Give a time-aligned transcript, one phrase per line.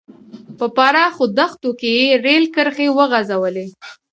[0.57, 3.65] په پراخو دښتو کې یې رېل کرښې وغځولې.